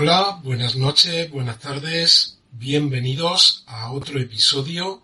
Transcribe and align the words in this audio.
Hola, 0.00 0.38
buenas 0.44 0.76
noches, 0.76 1.28
buenas 1.28 1.58
tardes, 1.58 2.38
bienvenidos 2.52 3.64
a 3.66 3.90
otro 3.90 4.20
episodio 4.20 5.02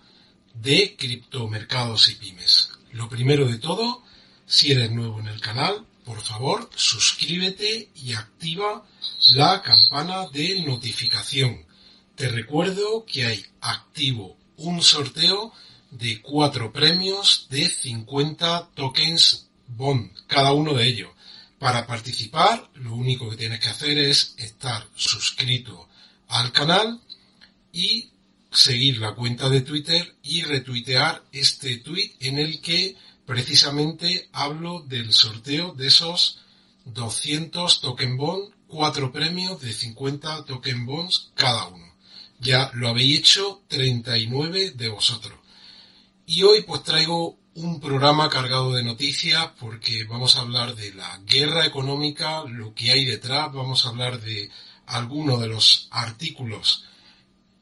de 0.54 0.94
Criptomercados 0.96 2.08
y 2.10 2.14
Pymes. 2.14 2.70
Lo 2.92 3.08
primero 3.08 3.48
de 3.48 3.58
todo, 3.58 4.04
si 4.46 4.70
eres 4.70 4.92
nuevo 4.92 5.18
en 5.18 5.26
el 5.26 5.40
canal, 5.40 5.84
por 6.04 6.20
favor 6.20 6.70
suscríbete 6.76 7.88
y 7.96 8.12
activa 8.12 8.86
la 9.34 9.62
campana 9.62 10.28
de 10.28 10.60
notificación. 10.60 11.66
Te 12.14 12.28
recuerdo 12.28 13.04
que 13.04 13.26
hay 13.26 13.44
activo 13.62 14.36
un 14.58 14.80
sorteo 14.80 15.52
de 15.90 16.22
cuatro 16.22 16.72
premios 16.72 17.48
de 17.50 17.68
50 17.68 18.68
tokens 18.76 19.48
bond, 19.66 20.12
cada 20.28 20.52
uno 20.52 20.72
de 20.72 20.86
ellos. 20.86 21.10
Para 21.64 21.86
participar, 21.86 22.70
lo 22.74 22.94
único 22.94 23.30
que 23.30 23.38
tienes 23.38 23.58
que 23.58 23.70
hacer 23.70 23.96
es 23.96 24.34
estar 24.36 24.86
suscrito 24.94 25.88
al 26.28 26.52
canal 26.52 27.00
y 27.72 28.10
seguir 28.52 28.98
la 28.98 29.14
cuenta 29.14 29.48
de 29.48 29.62
Twitter 29.62 30.14
y 30.22 30.42
retuitear 30.42 31.24
este 31.32 31.78
tweet 31.78 32.16
en 32.20 32.38
el 32.38 32.60
que 32.60 32.96
precisamente 33.24 34.28
hablo 34.32 34.80
del 34.80 35.14
sorteo 35.14 35.72
de 35.72 35.86
esos 35.86 36.40
200 36.84 37.80
token 37.80 38.18
bond, 38.18 38.52
cuatro 38.66 39.10
premios 39.10 39.58
de 39.62 39.72
50 39.72 40.44
token 40.44 40.84
bonds 40.84 41.30
cada 41.34 41.68
uno. 41.68 41.94
Ya 42.40 42.70
lo 42.74 42.90
habéis 42.90 43.20
hecho 43.20 43.62
39 43.68 44.72
de 44.72 44.88
vosotros. 44.90 45.38
Y 46.26 46.42
hoy 46.42 46.60
pues 46.60 46.82
traigo 46.82 47.38
un 47.56 47.80
programa 47.80 48.28
cargado 48.28 48.72
de 48.72 48.82
noticias 48.82 49.50
porque 49.60 50.04
vamos 50.04 50.36
a 50.36 50.40
hablar 50.40 50.74
de 50.74 50.92
la 50.94 51.20
guerra 51.24 51.64
económica, 51.64 52.42
lo 52.48 52.74
que 52.74 52.90
hay 52.90 53.04
detrás, 53.04 53.52
vamos 53.52 53.84
a 53.84 53.90
hablar 53.90 54.20
de 54.20 54.50
algunos 54.86 55.40
de 55.40 55.46
los 55.46 55.88
artículos 55.90 56.84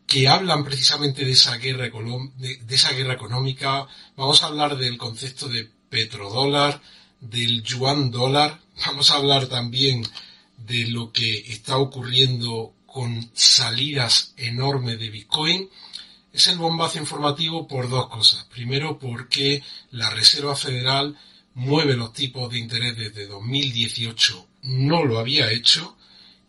que 0.06 0.28
hablan 0.28 0.64
precisamente 0.64 1.24
de 1.24 1.32
esa 1.32 1.56
guerra, 1.56 1.90
de, 2.36 2.74
esa 2.74 2.92
guerra 2.92 3.14
económica, 3.14 3.86
vamos 4.16 4.42
a 4.42 4.46
hablar 4.46 4.76
del 4.76 4.98
concepto 4.98 5.48
de 5.48 5.68
petrodólar, 5.90 6.80
del 7.20 7.62
yuan 7.62 8.10
dólar, 8.10 8.60
vamos 8.86 9.10
a 9.10 9.16
hablar 9.16 9.46
también 9.46 10.06
de 10.56 10.86
lo 10.88 11.12
que 11.12 11.38
está 11.52 11.76
ocurriendo 11.76 12.74
con 12.86 13.30
salidas 13.34 14.34
enormes 14.36 14.98
de 14.98 15.10
Bitcoin, 15.10 15.70
es 16.32 16.46
el 16.46 16.58
bombazo 16.58 16.98
informativo 16.98 17.66
por 17.66 17.88
dos 17.88 18.08
cosas. 18.08 18.44
Primero, 18.44 18.98
porque 18.98 19.62
la 19.90 20.10
Reserva 20.10 20.56
Federal 20.56 21.18
mueve 21.54 21.94
los 21.94 22.12
tipos 22.12 22.50
de 22.50 22.58
interés 22.58 22.96
desde 22.96 23.26
2018, 23.26 24.46
no 24.62 25.04
lo 25.04 25.18
había 25.18 25.50
hecho, 25.50 25.96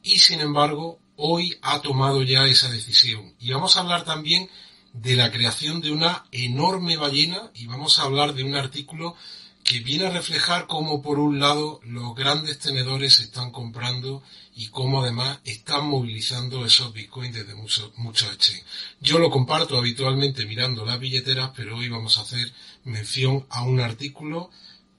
y 0.02 0.20
sin 0.20 0.40
embargo, 0.40 1.00
hoy 1.16 1.58
ha 1.62 1.81
tomado 1.81 2.23
ya 2.23 2.45
esa 2.45 2.70
decisión. 2.70 3.34
Y 3.40 3.52
vamos 3.52 3.75
a 3.75 3.81
hablar 3.81 4.06
también 4.06 4.50
de 4.94 5.16
la 5.16 5.31
creación 5.31 5.81
de 5.81 5.92
una 5.92 6.25
enorme 6.31 6.97
ballena 6.97 7.52
y 7.56 7.66
vamos 7.66 7.97
a 7.97 8.03
hablar 8.03 8.34
de 8.34 8.44
un 8.44 8.56
artículo 8.56 9.16
que 9.64 9.80
viene 9.80 10.08
a 10.08 10.12
reflejar 10.12 10.68
cómo 10.68 11.02
por 11.02 11.20
un 11.20 11.40
lado 11.40 11.80
los 11.84 12.14
grandes 12.16 12.59
tenedores 12.59 13.20
están 13.20 13.52
comprando 13.52 14.22
y 14.56 14.68
cómo 14.68 15.02
además 15.02 15.40
están 15.73 15.89
movilizando 15.89 16.63
esos 16.67 16.93
bitcoins 16.93 17.33
desde 17.33 17.55
muchos 17.55 17.97
mucho 17.97 18.31
exchanges. 18.31 18.63
Yo 19.02 19.17
lo 19.17 19.31
comparto 19.31 19.75
habitualmente 19.75 20.45
mirando 20.45 20.85
las 20.85 20.99
billeteras, 20.99 21.49
pero 21.55 21.77
hoy 21.77 21.89
vamos 21.89 22.17
a 22.17 22.22
hacer 22.22 22.53
mención 22.84 23.47
a 23.50 23.63
un 23.63 23.79
artículo 23.79 24.51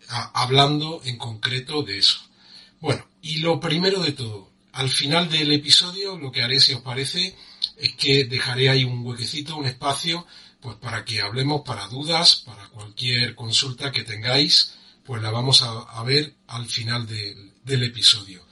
hablando 0.09 1.01
en 1.05 1.17
concreto 1.17 1.85
de 1.85 1.99
eso. 1.99 2.19
Bueno, 2.81 3.07
y 3.23 3.37
lo 3.37 3.61
primero 3.61 4.03
de 4.03 4.13
todo, 4.13 4.51
al 4.73 4.91
final 4.91 5.31
del 5.31 5.53
episodio 5.53 6.19
lo 6.19 6.33
que 6.33 6.43
haré, 6.43 6.59
si 6.59 6.75
os 6.75 6.83
parece, 6.83 7.37
es 7.77 7.93
que 7.95 8.25
dejaré 8.25 8.69
ahí 8.69 8.83
un 8.83 9.07
huequecito, 9.07 9.57
un 9.57 9.67
espacio 9.67 10.27
pues 10.61 10.77
para 10.79 11.05
que 11.05 11.21
hablemos 11.21 11.63
para 11.65 11.87
dudas, 11.87 12.43
para 12.45 12.67
cualquier 12.71 13.37
consulta 13.37 13.93
que 13.93 14.03
tengáis, 14.03 14.75
pues 15.05 15.23
la 15.23 15.31
vamos 15.31 15.63
a, 15.63 16.03
ver 16.03 16.35
al 16.49 16.67
final 16.67 17.07
del 17.07 17.83
episodio. 17.85 18.45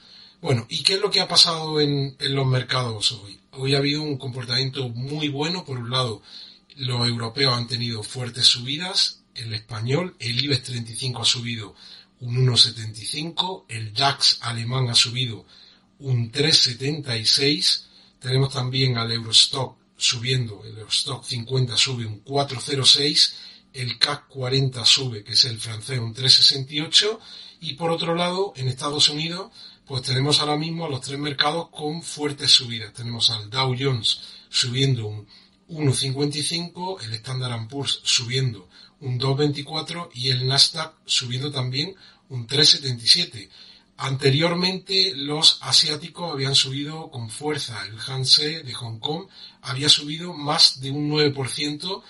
Bueno, 0.43 0.65
¿y 0.67 0.83
qué 0.83 0.95
es 0.95 0.99
lo 0.99 1.09
que 1.09 1.21
ha 1.21 1.27
pasado 1.29 1.79
en, 1.79 2.17
los 2.19 2.45
mercados 2.45 3.13
hoy? 3.13 3.39
Hoy 3.51 3.75
ha 3.75 3.77
habido 3.77 4.01
un 4.01 4.17
comportamiento 4.17 4.89
muy 4.89 5.29
bueno. 5.29 5.63
Por 5.63 5.77
un 5.77 5.89
lado, 5.89 6.21
los 6.75 7.07
europeos 7.07 7.53
han 7.53 7.65
tenido 7.65 8.03
fuertes 8.03 8.47
subidas. 8.47 9.21
El 9.35 9.53
español, 9.53 10.17
el 10.19 10.43
IBEX 10.43 10.63
35 10.63 11.21
ha 11.21 11.25
subido 11.25 11.75
un 12.19 12.45
1,75. 12.45 13.63
El 13.69 13.93
DAX 13.93 14.39
alemán 14.41 14.89
ha 14.89 14.95
subido 14.95 15.45
un 15.99 16.29
3,76. 16.29 17.83
Tenemos 18.19 18.51
también 18.51 18.97
al 18.97 19.13
Eurostock 19.13 19.77
subiendo, 19.95 20.61
el 20.65 20.77
Stock 20.89 21.23
50 21.23 21.77
sube 21.77 22.05
un 22.05 22.21
4,06, 22.25 23.33
el 23.71 23.97
CAC 23.97 24.27
40 24.27 24.85
sube, 24.85 25.23
que 25.23 25.31
es 25.31 25.45
el 25.45 25.57
francés, 25.57 25.99
un 25.99 26.13
3,68, 26.13 27.19
y 27.61 27.75
por 27.75 27.91
otro 27.91 28.13
lado, 28.13 28.51
en 28.57 28.67
Estados 28.67 29.07
Unidos, 29.07 29.51
pues 29.85 30.01
tenemos 30.03 30.39
ahora 30.39 30.57
mismo 30.57 30.85
a 30.85 30.89
los 30.89 31.01
tres 31.01 31.19
mercados 31.19 31.69
con 31.69 32.01
fuertes 32.01 32.51
subidas. 32.51 32.93
Tenemos 32.93 33.29
al 33.29 33.49
Dow 33.49 33.75
Jones 33.77 34.21
subiendo 34.49 35.07
un 35.07 35.27
1,55, 35.69 37.03
el 37.03 37.13
Standard 37.15 37.67
Poor's 37.67 37.99
subiendo 38.03 38.69
un 38.99 39.19
2,24 39.19 40.09
y 40.13 40.29
el 40.29 40.47
Nasdaq 40.47 40.93
subiendo 41.05 41.51
también 41.51 41.95
un 42.29 42.47
3,77. 42.47 43.49
Anteriormente 43.97 45.13
los 45.15 45.59
asiáticos 45.61 46.31
habían 46.31 46.55
subido 46.55 47.11
con 47.11 47.29
fuerza. 47.29 47.85
El 47.85 47.99
Hanse 47.99 48.63
de 48.63 48.73
Hong 48.73 48.99
Kong 48.99 49.27
había 49.61 49.89
subido 49.89 50.33
más 50.33 50.81
de 50.81 50.91
un 50.91 51.11
9% 51.11 52.01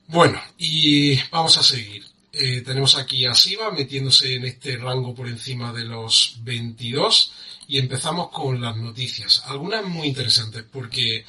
Bueno, 0.08 0.42
y 0.58 1.18
vamos 1.30 1.56
a 1.60 1.64
seguir. 1.64 2.04
Eh, 2.34 2.62
tenemos 2.62 2.96
aquí 2.96 3.28
a 3.28 3.36
Siva 3.36 3.70
metiéndose 3.70 4.34
en 4.34 4.46
este 4.46 4.76
rango 4.78 5.14
por 5.14 5.28
encima 5.28 5.72
de 5.72 5.86
los 5.86 6.38
22 6.42 7.32
y 7.68 7.78
empezamos 7.78 8.32
con 8.32 8.60
las 8.60 8.76
noticias. 8.76 9.44
Algunas 9.46 9.86
muy 9.86 10.08
interesantes 10.08 10.64
porque 10.64 11.26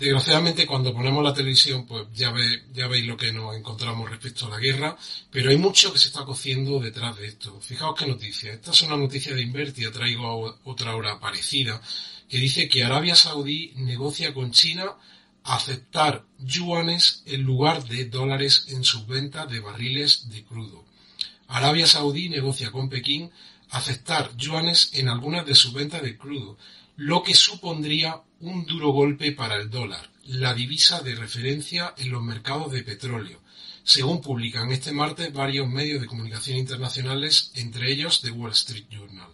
desgraciadamente 0.00 0.66
cuando 0.66 0.94
ponemos 0.94 1.22
la 1.22 1.34
televisión, 1.34 1.86
pues 1.86 2.06
ya, 2.14 2.30
ve, 2.30 2.64
ya 2.72 2.88
veis 2.88 3.04
lo 3.04 3.18
que 3.18 3.32
nos 3.32 3.54
encontramos 3.54 4.08
respecto 4.08 4.46
a 4.46 4.50
la 4.50 4.58
guerra, 4.58 4.96
pero 5.30 5.50
hay 5.50 5.58
mucho 5.58 5.92
que 5.92 5.98
se 5.98 6.08
está 6.08 6.24
cociendo 6.24 6.80
detrás 6.80 7.18
de 7.18 7.28
esto. 7.28 7.60
Fijaos 7.60 7.94
qué 7.98 8.06
noticia. 8.06 8.54
Esta 8.54 8.70
es 8.70 8.82
una 8.82 8.96
noticia 8.96 9.34
de 9.34 9.42
Invertia, 9.42 9.92
traigo 9.92 10.58
otra 10.64 10.96
hora 10.96 11.20
parecida, 11.20 11.82
que 12.30 12.38
dice 12.38 12.66
que 12.68 12.82
Arabia 12.82 13.14
Saudí 13.14 13.72
negocia 13.76 14.32
con 14.32 14.52
China 14.52 14.96
aceptar 15.44 16.24
yuanes 16.38 17.22
en 17.26 17.42
lugar 17.42 17.84
de 17.84 18.06
dólares 18.06 18.66
en 18.68 18.84
sus 18.84 19.06
ventas 19.06 19.50
de 19.50 19.60
barriles 19.60 20.30
de 20.30 20.44
crudo. 20.44 20.84
Arabia 21.46 21.86
Saudí 21.86 22.30
negocia 22.30 22.70
con 22.70 22.88
Pekín 22.88 23.30
aceptar 23.68 24.34
yuanes 24.36 24.90
en 24.94 25.08
algunas 25.08 25.44
de 25.44 25.54
sus 25.54 25.74
ventas 25.74 26.02
de 26.02 26.16
crudo, 26.16 26.56
lo 26.96 27.22
que 27.22 27.34
supondría 27.34 28.22
un 28.40 28.64
duro 28.64 28.90
golpe 28.90 29.32
para 29.32 29.56
el 29.56 29.70
dólar, 29.70 30.10
la 30.24 30.54
divisa 30.54 31.00
de 31.00 31.14
referencia 31.14 31.94
en 31.98 32.10
los 32.10 32.22
mercados 32.22 32.72
de 32.72 32.82
petróleo, 32.82 33.40
según 33.82 34.20
publican 34.20 34.72
este 34.72 34.92
martes 34.92 35.32
varios 35.32 35.68
medios 35.68 36.00
de 36.00 36.06
comunicación 36.06 36.56
internacionales, 36.56 37.52
entre 37.54 37.92
ellos 37.92 38.20
The 38.22 38.30
Wall 38.30 38.52
Street 38.52 38.86
Journal. 38.90 39.28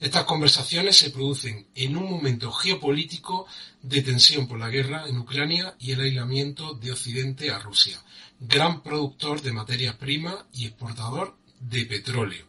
Estas 0.00 0.24
conversaciones 0.24 0.96
se 0.96 1.10
producen 1.10 1.66
en 1.74 1.96
un 1.96 2.10
momento 2.10 2.50
geopolítico 2.50 3.46
de 3.82 4.02
tensión 4.02 4.48
por 4.48 4.58
la 4.58 4.70
guerra 4.70 5.06
en 5.06 5.18
Ucrania 5.18 5.76
y 5.78 5.92
el 5.92 6.00
aislamiento 6.00 6.74
de 6.74 6.92
Occidente 6.92 7.50
a 7.50 7.58
Rusia, 7.58 8.02
gran 8.40 8.82
productor 8.82 9.42
de 9.42 9.52
materias 9.52 9.96
primas 9.96 10.36
y 10.54 10.66
exportador 10.66 11.36
de 11.60 11.84
petróleo. 11.84 12.46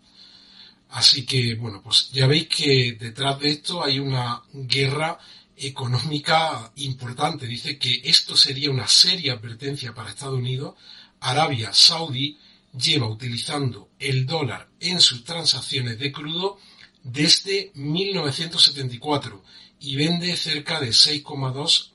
Así 0.91 1.25
que, 1.25 1.55
bueno, 1.55 1.81
pues 1.81 2.09
ya 2.11 2.27
veis 2.27 2.47
que 2.47 2.97
detrás 2.99 3.39
de 3.39 3.49
esto 3.49 3.83
hay 3.83 3.99
una 3.99 4.41
guerra 4.53 5.19
económica 5.61 6.71
importante. 6.77 7.45
Dice 7.45 7.77
que 7.77 8.01
esto 8.03 8.35
sería 8.35 8.71
una 8.71 8.87
seria 8.87 9.33
advertencia 9.33 9.93
para 9.93 10.09
Estados 10.09 10.39
Unidos. 10.39 10.75
Arabia 11.19 11.71
Saudí 11.73 12.37
lleva 12.77 13.07
utilizando 13.07 13.89
el 13.99 14.25
dólar 14.25 14.69
en 14.79 14.99
sus 14.99 15.23
transacciones 15.23 15.99
de 15.99 16.11
crudo 16.11 16.57
desde 17.03 17.71
1974 17.75 19.43
y 19.79 19.95
vende 19.95 20.35
cerca 20.35 20.79
de 20.79 20.89
6,2 20.89 21.91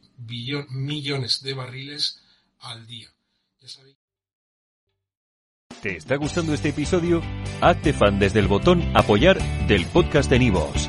millones 0.71 1.43
de 1.43 1.55
barriles 1.55 2.21
al 2.61 2.87
día. 2.87 3.09
¿Te 5.83 5.97
está 5.97 6.17
gustando 6.17 6.55
este 6.55 6.71
episodio? 6.71 7.23
Hazte 7.61 7.93
fan 7.93 8.19
desde 8.19 8.41
el 8.41 8.49
botón 8.49 8.83
apoyar 8.97 9.39
del 9.67 9.87
podcast 9.87 10.31
de 10.31 10.39
Nivos. 10.39 10.89